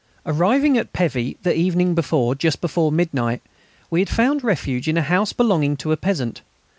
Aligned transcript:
Arriving 0.25 0.79
at 0.79 0.93
Pévy 0.93 1.37
the 1.43 1.55
evening 1.55 1.93
before, 1.93 2.33
just 2.33 2.59
before 2.59 2.91
midnight, 2.91 3.39
we 3.91 3.99
had 3.99 4.09
found 4.09 4.43
refuge 4.43 4.87
in 4.87 4.97
a 4.97 5.03
house 5.03 5.31
belonging 5.31 5.77
to 5.77 5.91
a 5.91 5.95
peasant. 5.95 6.41